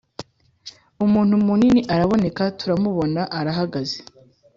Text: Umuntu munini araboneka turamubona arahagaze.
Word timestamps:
Umuntu 1.05 1.33
munini 1.45 1.81
araboneka 1.93 2.43
turamubona 2.59 3.21
arahagaze. 3.39 3.97